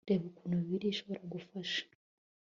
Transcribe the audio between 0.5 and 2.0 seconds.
Bibiliya ishobora gufasha